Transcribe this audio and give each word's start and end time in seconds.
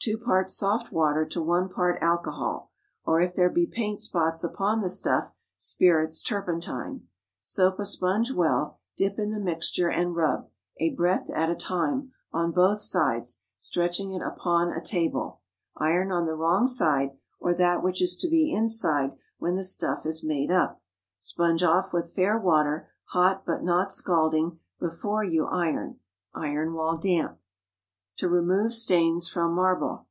2 0.00 0.18
parts 0.18 0.52
soft 0.52 0.92
water 0.92 1.24
to 1.24 1.40
1 1.40 1.70
part 1.70 1.96
alcohol, 2.02 2.70
or 3.06 3.22
if 3.22 3.34
there 3.34 3.48
be 3.48 3.64
paint 3.66 3.98
spots 3.98 4.44
upon 4.44 4.82
the 4.82 4.88
stuff, 4.90 5.32
spirits 5.56 6.22
turpentine. 6.22 7.08
Soap 7.40 7.78
a 7.78 7.86
sponge 7.86 8.30
well, 8.30 8.78
dip 8.98 9.18
in 9.18 9.30
the 9.30 9.40
mixture 9.40 9.88
and 9.88 10.14
rub, 10.14 10.50
a 10.76 10.92
breadth 10.94 11.30
at 11.30 11.48
a 11.48 11.54
time, 11.56 12.12
on 12.34 12.52
both 12.52 12.80
sides, 12.80 13.40
stretching 13.56 14.12
it 14.12 14.20
upon 14.20 14.68
a 14.70 14.82
table. 14.84 15.40
Iron 15.78 16.12
on 16.12 16.26
the 16.26 16.34
wrong 16.34 16.66
side, 16.66 17.16
or 17.40 17.54
that 17.54 17.82
which 17.82 18.02
is 18.02 18.14
to 18.16 18.28
be 18.28 18.52
inside 18.52 19.12
when 19.38 19.56
the 19.56 19.64
stuff 19.64 20.04
is 20.04 20.22
made 20.22 20.50
up. 20.50 20.82
Sponge 21.18 21.62
off 21.62 21.94
with 21.94 22.12
fair 22.14 22.38
water, 22.38 22.90
hot 23.06 23.46
but 23.46 23.62
not 23.64 23.90
scalding, 23.90 24.58
before 24.78 25.24
you 25.24 25.46
iron. 25.46 25.98
Iron 26.34 26.74
while 26.74 26.98
damp. 26.98 27.38
TO 28.16 28.28
REMOVE 28.28 28.72
STAINS 28.72 29.26
FROM 29.28 29.54
MARBLE. 29.54 30.06